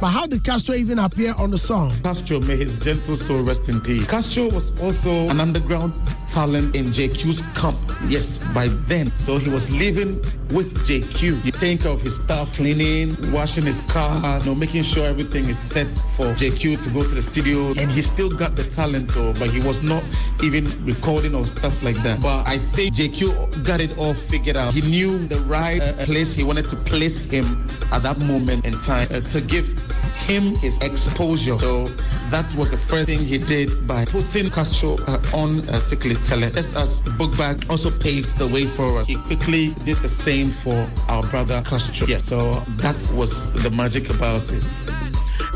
[0.00, 1.92] but how did Castro even appear on the song?
[2.04, 4.06] Castro, may his gentle soul rest in peace.
[4.06, 5.92] Castro was also an underground
[6.34, 7.78] talent in JQ's camp.
[8.08, 9.08] Yes, by then.
[9.16, 10.16] So he was living
[10.50, 11.52] with JQ.
[11.52, 15.56] Take care of his stuff, cleaning, washing his car, you know, making sure everything is
[15.56, 17.68] set for JQ to go to the studio.
[17.78, 20.02] And he still got the talent, though, but he was not
[20.42, 22.20] even recording or stuff like that.
[22.20, 24.74] But I think JQ got it all figured out.
[24.74, 27.44] He knew the right uh, place he wanted to place him
[27.92, 29.66] at that moment in time uh, to give
[30.14, 31.58] him his exposure.
[31.58, 31.86] So
[32.30, 36.54] that was the first thing he did by putting Castro uh, on uh, Sikilite.
[36.54, 40.48] Just as Buk Bak also paved the way for us, he quickly did the same
[40.50, 42.06] for our brother Castro.
[42.06, 44.64] Yeah, so that was the magic about it.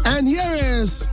[0.05, 1.07] And here is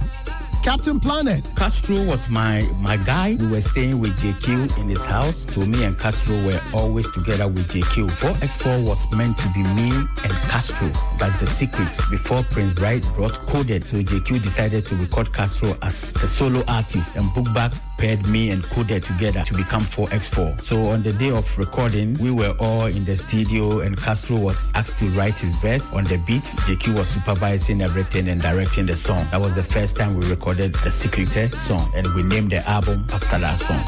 [0.65, 1.47] Captain Planet.
[1.55, 3.37] Castro was my my guy.
[3.39, 5.45] We were staying with JQ in his house.
[5.53, 8.09] To me and Castro were always together with JQ.
[8.09, 9.91] 4x4 was meant to be me
[10.23, 10.89] and Castro.
[11.19, 11.95] That's the secret.
[12.09, 17.15] Before Prince Bright brought Coded, so JQ decided to record Castro as a solo artist
[17.15, 20.61] and Buk Bak paired me and Coded together to become 4x4.
[20.61, 24.71] So on the day of recording, we were all in the studio and Castro was
[24.75, 26.43] asked to write his verse on the beat.
[26.43, 29.27] JQ was supervising everything and directing the song.
[29.31, 33.05] That was the first time we recorded the Secret song and we named the album
[33.13, 33.83] after that song.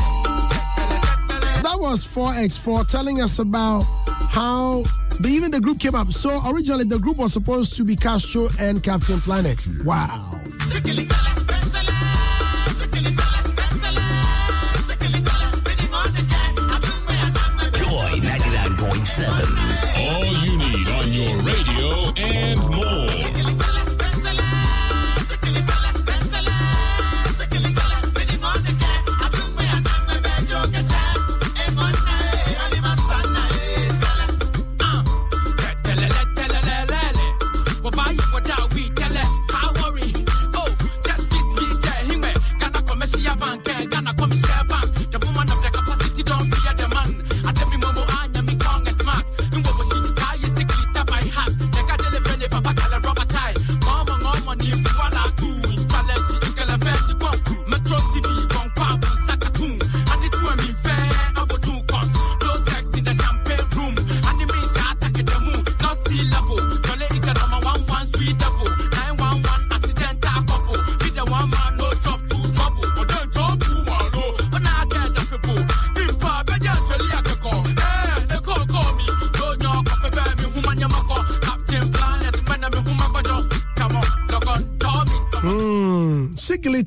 [1.63, 3.83] That was 4x4 telling us about
[4.29, 4.83] how
[5.19, 6.11] the, even the group came up.
[6.11, 9.57] So originally the group was supposed to be Castro and Captain Planet.
[9.83, 10.41] Wow.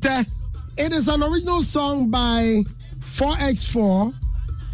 [0.02, 2.64] It is an original song by
[3.00, 4.14] 4x4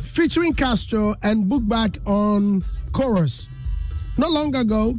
[0.01, 2.63] featuring Castro and Buk Bak on
[2.93, 3.49] chorus.
[4.17, 4.95] Not long ago,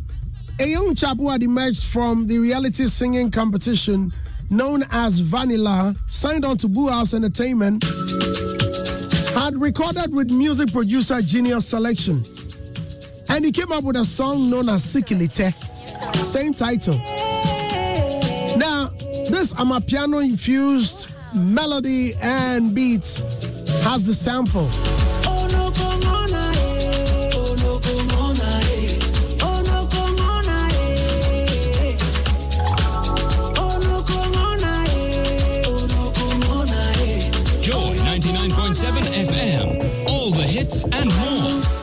[0.59, 4.11] a young chap who had emerged from the reality singing competition
[4.49, 7.83] known as Vanilla signed on to Boo House Entertainment
[9.33, 12.57] had recorded with music producer Genius Selections.
[13.29, 15.53] And he came up with a song known as Sikilite.
[16.15, 16.99] Same title.
[19.37, 23.21] Now, this Amapiano infused melody and beats
[23.83, 24.67] has the sample.
[37.61, 40.07] Joy 99.7 FM.
[40.07, 41.17] All the hits and more.
[41.19, 41.77] Oh,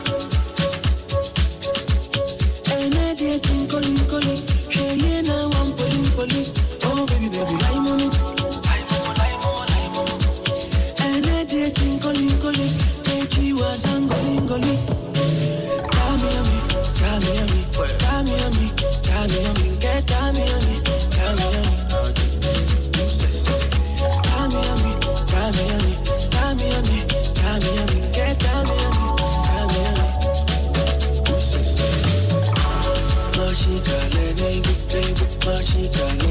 [35.47, 36.24] It's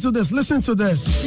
[0.00, 1.24] to this, listen to this.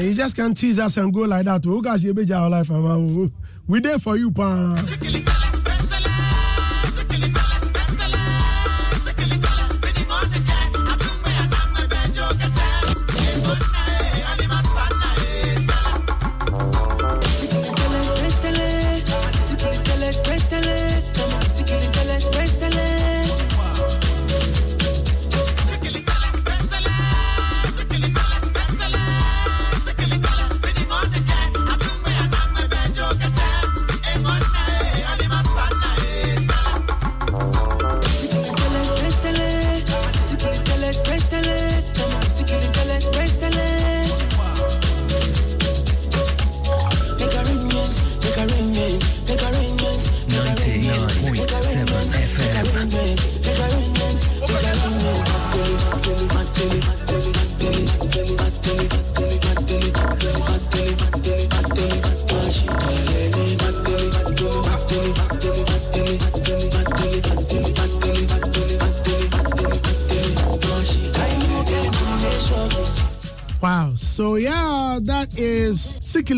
[0.00, 1.66] You just can't tease us and go like that.
[1.66, 1.80] Oh.
[1.80, 3.32] Man?
[3.66, 4.76] We there for you, pa.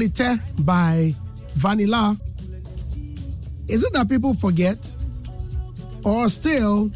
[0.08, 1.14] Sikilite by
[1.54, 2.16] Vanilla.
[3.68, 4.90] Is it that people forget?
[6.04, 6.90] Or still,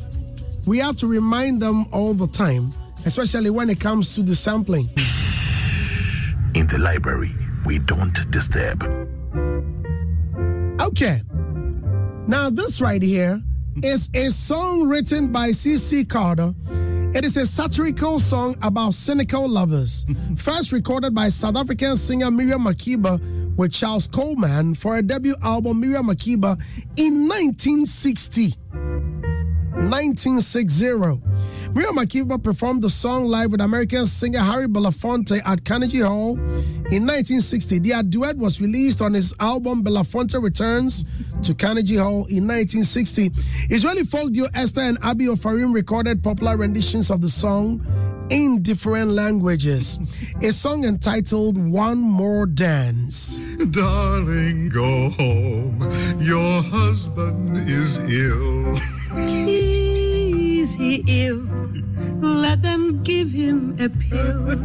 [0.66, 2.72] we have to remind them all the time,
[3.04, 4.88] especially when it comes to the sampling.
[6.54, 7.30] In the library,
[7.64, 8.82] we don't disturb.
[10.80, 11.20] Okay.
[12.26, 13.42] Now, this right here
[13.82, 16.04] is a song written by C.C.
[16.04, 16.54] Carter.
[17.12, 20.06] It is a satirical song about cynical lovers.
[20.36, 25.80] First recorded by South African singer Miriam Makeba with Charles Coleman for a debut album,
[25.80, 26.56] Miriam Makeba,
[26.96, 28.54] in 1960.
[29.90, 30.86] 1960.
[31.72, 37.06] Miriam Makeba performed the song live with American singer Harry Belafonte at Carnegie Hall in
[37.06, 37.78] 1960.
[37.78, 41.04] Their duet was released on his album Belafonte Returns
[41.42, 43.30] to Carnegie Hall in 1960.
[43.70, 47.86] Israeli folk duo Esther and Abi Ofarim recorded popular renditions of the song
[48.30, 49.96] in different languages.
[50.42, 53.46] A song entitled One More Dance.
[53.70, 56.20] Darling, go home.
[56.20, 59.86] Your husband is ill.
[60.70, 61.48] Is he ill?
[62.20, 64.56] Let them give him a pill.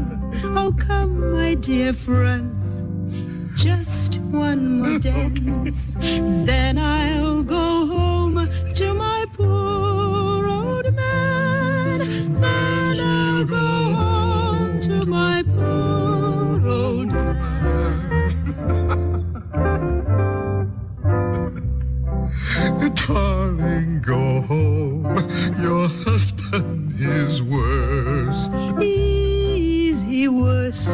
[0.56, 2.84] Oh, come, my dear friends.
[3.60, 5.96] Just one more dance.
[6.00, 11.35] Then I'll go home to my poor old man.
[23.08, 25.06] Darling, go home.
[25.62, 28.48] Your husband is worse.
[28.82, 30.88] Is he worse?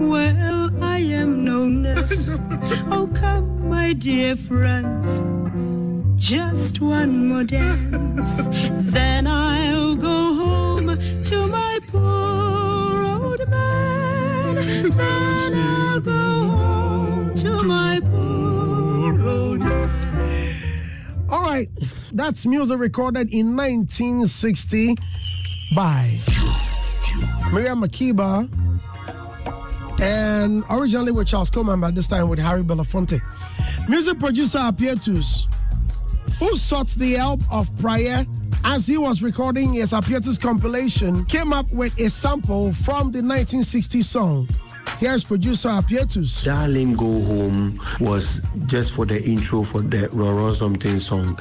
[0.00, 2.38] Well, I am no nurse.
[2.90, 5.22] Oh, come, my dear friends.
[6.16, 8.38] Just one more dance.
[8.92, 14.56] Then I'll go home to my poor old man.
[14.90, 16.25] Then I'll go
[22.16, 24.94] that's music recorded in 1960
[25.74, 26.08] by
[27.52, 28.48] Miriam Makeba
[30.00, 33.20] and originally with Charles Coleman, but this time with Harry Belafonte.
[33.88, 35.46] Music producer Appietus,
[36.38, 38.26] who sought the help of Praye
[38.64, 44.02] as he was recording his Appietus compilation, came up with a sample from the 1960
[44.02, 44.48] song.
[44.98, 46.42] Here's producer Appietus.
[46.42, 51.34] Darling Go Home was just for the intro for the Roro Something song.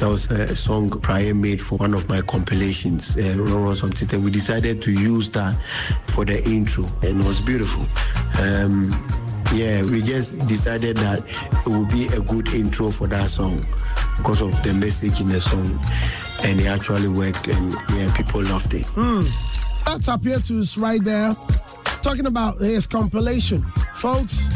[0.00, 4.08] That was a song Praye made for one of my compilations, uh, Roro Something.
[4.12, 5.54] And we decided to use that
[6.14, 7.86] for the intro, and it was beautiful.
[8.42, 8.90] Um,
[9.54, 13.64] yeah, we just decided that it would be a good intro for that song
[14.18, 15.70] because of the message in the song,
[16.42, 18.84] and it actually worked, and yeah, people loved it.
[18.98, 19.30] Hmm.
[19.86, 21.32] That's Appietus right there,
[22.02, 23.62] talking about his compilation.
[23.94, 24.48] Folks,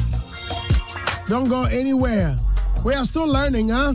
[1.28, 2.38] don't go anywhere.
[2.84, 3.94] We are still learning, huh?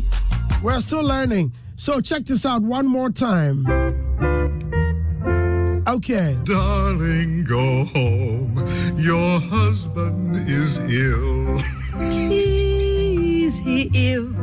[0.63, 1.53] We're still learning.
[1.75, 3.65] So check this out one more time.
[5.87, 6.37] Okay.
[6.45, 8.97] Darling, go home.
[8.97, 11.61] Your husband is ill.
[12.31, 14.33] Is he ill?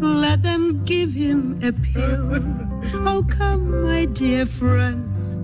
[0.00, 2.42] Let them give him a pill.
[3.08, 5.35] Oh, come, my dear friends.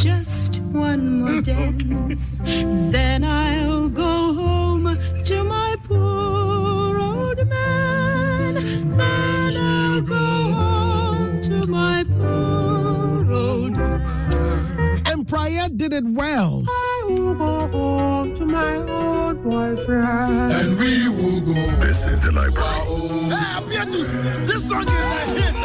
[0.00, 2.38] Just one more dance.
[2.42, 8.54] Then I'll go home to my poor old man.
[8.96, 15.02] Then I'll go home to my poor old man.
[15.04, 16.64] And Praye did it well.
[16.66, 20.52] I will go home to my old boyfriend.
[20.52, 21.52] And we will go.
[21.84, 22.56] This is the library.
[22.66, 23.28] Ah, oh.
[23.34, 25.59] ah, hey, Appietus, this song is a hit.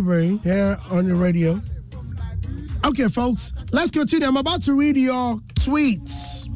[0.00, 1.60] Library here on the radio.
[2.86, 4.26] Okay, folks, let's continue.
[4.26, 6.48] I'm about to read your tweets.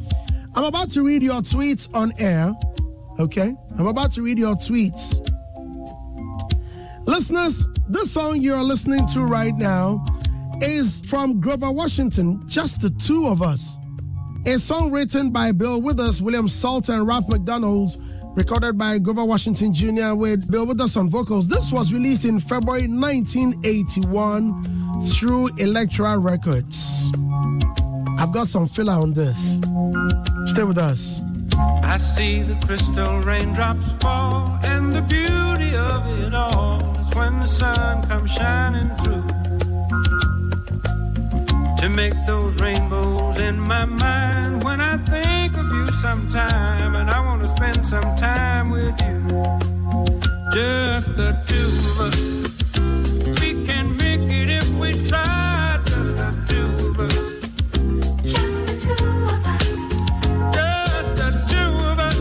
[0.54, 2.54] I'm about to read your tweets on air.
[3.18, 5.20] Okay, I'm about to read your tweets.
[7.06, 10.02] Listeners, this song you're listening to right now
[10.62, 13.76] is from Grover Washington, just the two of us.
[14.46, 18.02] A song written by Bill Withers, William Salter, and Ralph MacDonald,
[18.34, 20.14] recorded by Grover Washington Jr.
[20.14, 21.48] with Bill Withers on vocals.
[21.48, 27.12] This was released in February 1981 through Elektra Records.
[28.18, 29.60] I've got some filler on this.
[30.46, 31.22] Stay with us.
[31.84, 37.46] I see the crystal raindrops fall, and the beauty of it all is when the
[37.46, 39.22] sun comes shining through
[41.78, 45.43] to make those rainbows in my mind when I think
[46.04, 49.20] sometime, and I want to spend some time with you.
[50.52, 52.20] Just the two of us.
[53.40, 55.80] We can make it if we try.
[55.86, 57.16] Just the two of us.
[58.22, 59.66] Just the two of us.
[60.58, 62.20] Just the two of us.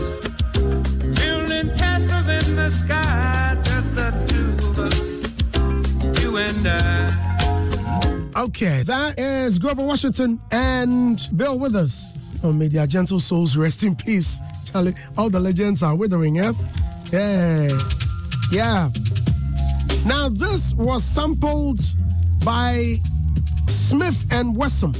[1.20, 3.54] Building castles in the sky.
[3.68, 6.22] Just the two of us.
[6.22, 8.44] You and I.
[8.44, 12.23] Okay, that is Grover Washington and Bill Withers.
[12.44, 14.38] Oh, may their gentle souls rest in peace.
[14.66, 16.52] Charlie, all the legends are withering, yeah?
[17.10, 17.68] Yeah.
[18.52, 18.90] Yeah.
[20.04, 21.80] Now, this was sampled
[22.44, 22.96] by
[23.64, 24.92] Smif-N-Wessun.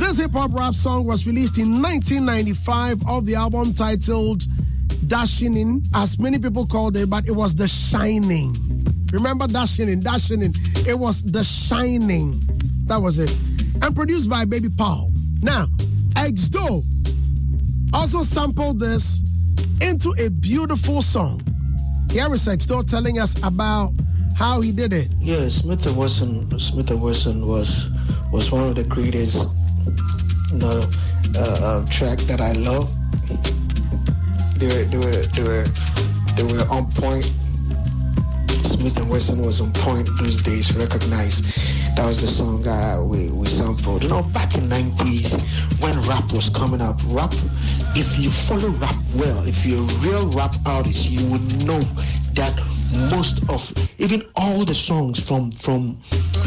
[0.00, 4.42] This hip hop rap song was released in 1995 of the album titled
[5.06, 8.56] Dashing In, as many people called it, but it was The Shining.
[9.12, 10.52] Remember Dashing In, Dashing In.
[10.88, 12.34] It was The Shining.
[12.86, 13.32] That was it.
[13.80, 15.12] And produced by Baby Paul.
[15.42, 15.68] Now,
[16.14, 16.82] Exdo
[17.92, 19.22] also sampled this
[19.80, 21.40] into a beautiful song.
[22.10, 23.92] Here is Exdo telling us about
[24.36, 25.08] how he did it.
[25.18, 26.46] Yeah, Smith and Wesson.
[26.46, 27.90] Smif-N-Wessun was
[28.32, 29.54] was one of the greatest,
[30.52, 30.80] you know,
[31.36, 32.88] uh, uh, track that I love.
[34.58, 35.64] They were they were they were
[36.36, 37.26] they were on point.
[38.64, 40.74] Smif-N-Wessun was on point those days.
[40.76, 41.42] Recognize
[42.00, 44.02] that was the song uh, we we sampled.
[44.02, 45.36] You know, back in '90s
[45.82, 47.32] when rap was coming up, rap.
[47.94, 51.80] If you follow rap well, if you're a real rap artist, you would know
[52.40, 52.56] that
[53.10, 53.60] most of
[53.98, 55.96] even all the songs from from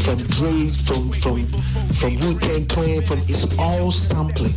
[0.04, 1.46] from Dre, from from
[1.94, 4.52] from Wu Tang Clan, from it's all sampling.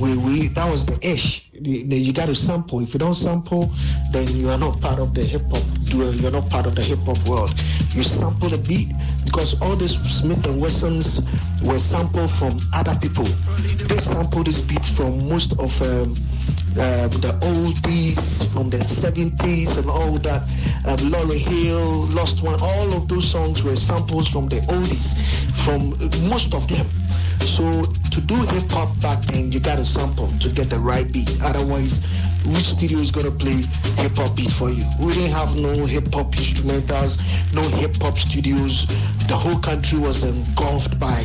[0.00, 1.48] We we that was the ish.
[1.60, 2.80] You, got to sample.
[2.80, 3.70] If you don't sample,
[4.12, 5.62] then you are not part of the hip hop.
[5.90, 7.50] You're not part of the hip hop world.
[7.94, 8.88] You sample the beat
[9.24, 11.26] because all these Smif-N-Wessuns
[11.62, 13.24] were sampled from other people.
[13.24, 15.70] They sampled this beat from most of.
[15.82, 16.14] Um,
[16.78, 20.42] um, the oldies from the 70s and all that.
[20.86, 25.18] Um, Lauryn Hill, Lost One, all of those songs were samples from the oldies,
[25.64, 25.90] from
[26.28, 26.86] most of them.
[27.40, 31.10] So to do hip hop back then, you got to sample to get the right
[31.12, 31.38] beat.
[31.42, 32.06] Otherwise,
[32.54, 33.62] which studio is gonna play
[34.00, 34.84] hip hop beat for you?
[35.00, 37.18] We didn't have no hip hop instrumentals,
[37.54, 38.86] no hip hop studios.
[39.28, 41.18] The whole country was engulfed by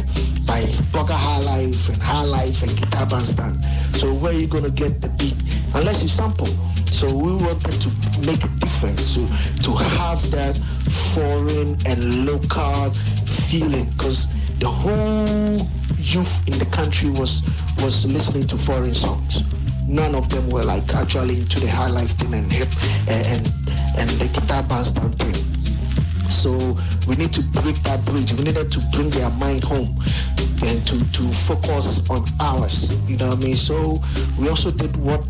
[0.46, 0.60] by
[0.92, 3.64] Burger High Life and High Life and Guitar Bandstand.
[3.96, 5.38] So where are you gonna get the beat
[5.76, 6.52] unless you sample?
[6.92, 7.90] So we wanted to
[8.28, 9.24] make a difference, to
[9.64, 10.56] to have that
[11.16, 12.92] foreign and local
[13.26, 14.28] feeling, because
[14.60, 15.58] the whole
[15.98, 17.42] youth in the country was
[17.82, 19.44] was listening to foreign songs.
[19.88, 22.70] None of them were like actually into the high life thing and hip
[23.08, 23.46] eh, and
[24.00, 25.36] and the guitar bandstand thing.
[26.30, 26.52] So
[27.08, 28.34] we need to break that bridge.
[28.34, 29.88] We needed to bring their mind home
[30.64, 33.00] and to, to focus on ours.
[33.10, 33.56] You know what I mean?
[33.56, 34.00] So
[34.40, 35.22] we also did what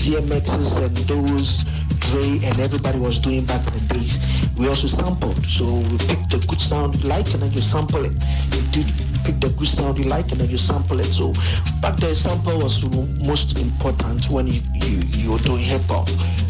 [0.00, 1.64] DMXs and those
[2.10, 4.20] Dre and everybody was doing back in the days.
[4.58, 5.44] We also sampled.
[5.46, 8.12] So we picked a good sound like and then you sample it.
[8.52, 11.08] You did pick the good sound you like and then you sample it.
[11.08, 11.32] So
[11.80, 12.82] back then sample was
[13.26, 16.08] most important when you, you, you're doing hip hop.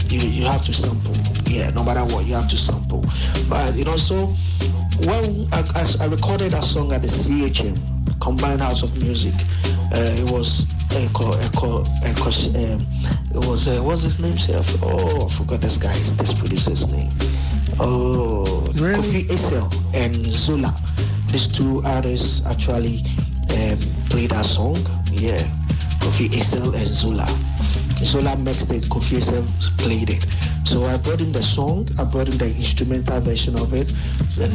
[0.09, 1.15] You, you have to sample.
[1.49, 3.05] Yeah, no matter what, you have to sample.
[3.49, 4.27] But you know, so
[5.09, 7.77] when I, I, I recorded a song at the CHM,
[8.21, 9.35] Combined House of Music,
[9.93, 12.81] uh, it was Echo, Echo, Echo, um,
[13.35, 14.67] it was, uh, what's his name, self?
[14.83, 17.11] Oh, I forgot this guy's, this producer's name.
[17.81, 18.45] Oh,
[18.77, 20.75] Kofi Isel and Zola.
[21.33, 23.01] These two artists actually
[23.57, 23.79] um,
[24.11, 24.77] played that song.
[25.11, 25.41] Yeah,
[26.05, 27.27] Kofi Isel and Zola.
[28.05, 29.43] Zola mixed it, Kofi Isel
[29.79, 30.27] played it.
[30.69, 33.91] So I brought in the song, I brought in the instrumental version of it,
[34.39, 34.53] and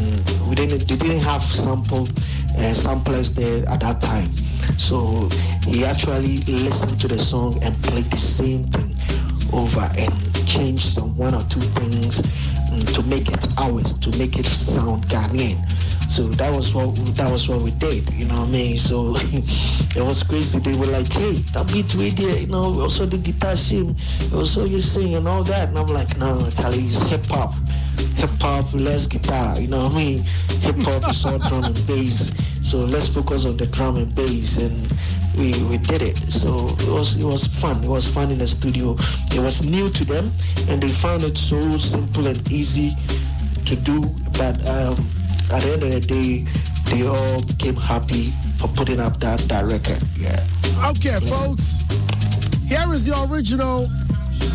[0.48, 4.30] we didn't, they didn't have sample uh, samplers there at that time.
[4.78, 5.30] So
[5.66, 8.94] he actually listened to the song and played the same thing
[9.52, 10.14] over and
[10.46, 15.06] change some one or two things mm, to make it ours, to make it sound
[15.08, 15.58] Ghanaian.
[16.08, 18.78] So that was what that was what we did, you know what I mean?
[18.78, 19.16] So
[19.96, 20.60] it was crazy.
[20.60, 23.94] They were like, "Hey, that beat we did, you know, also the guitar shim,
[24.34, 27.54] also you sing and all that." And I'm like, "No, Charlie, it's hip hop,
[28.16, 30.20] hip hop, less guitar, you know what I mean?
[30.62, 34.58] Hip hop is all drum and bass, so let's focus on the drum and bass."
[34.58, 34.88] And
[35.38, 36.18] we, we did it.
[36.18, 37.78] So it was it was fun.
[37.84, 38.96] It was fun in the studio.
[39.32, 40.26] It was new to them,
[40.70, 42.92] and they found it so simple and easy
[43.66, 44.02] to do.
[44.34, 44.98] But um,
[45.52, 46.46] at the end of the day,
[46.92, 50.02] they all came happy for putting up that, that record.
[50.18, 50.40] Yeah.
[50.90, 51.84] Okay, folks.
[52.68, 53.88] Here is the original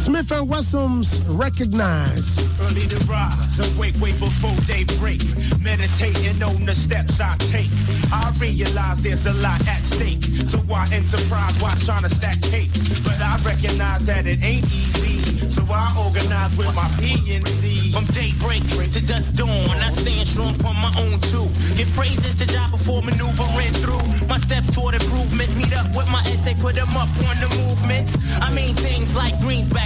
[0.02, 2.42] Smif-N-Wessun's Recognize.
[2.58, 5.22] Early to rise and wake way before they break.
[5.62, 7.70] Meditating on the steps I take.
[8.10, 10.24] I realize there's a lot at stake.
[10.24, 12.98] So I enterprise while trying to stack cakes.
[13.06, 15.22] But I recognize that it ain't easy.
[15.46, 17.94] So I organize with my PNC.
[17.94, 18.66] From daybreak
[18.98, 21.46] to dusk dawn, I stand strong on my own too.
[21.78, 24.02] Get phrases to job before maneuvering through.
[24.26, 25.54] My steps toward improvements.
[25.54, 28.18] Meet up with my essay, put them up on the movements.
[28.42, 29.38] I mean things like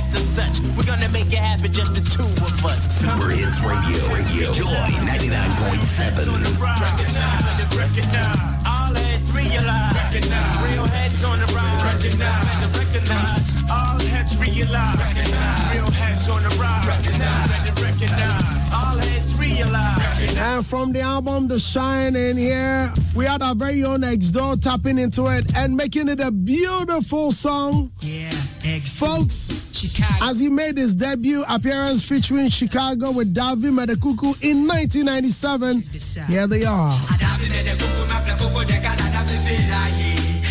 [0.06, 0.76] greensbacks and such.
[0.76, 3.00] We're gonna make it happen, just the two of us.
[3.00, 6.26] Super Hits Radio, Radio, Joy 99.7.
[7.76, 8.36] Recognize.
[8.66, 9.94] All heads realize.
[9.94, 10.56] Recognize.
[10.62, 11.82] Real heads on the rise.
[11.84, 12.68] Recognize.
[12.74, 13.62] Recognize.
[13.70, 14.98] All heads realize.
[15.72, 16.86] Real heads on the rise.
[16.86, 17.82] Recognize.
[17.82, 18.55] Recognize.
[20.38, 24.56] And from the album The Shine in here, we had our very own X Door
[24.56, 27.90] tapping into it and making it a beautiful song.
[28.00, 28.30] Yeah,
[28.98, 29.50] Folks,
[30.22, 35.82] as he made his debut appearance featuring Chicago with Davi Medekuku in 1997,
[36.28, 36.92] here they are.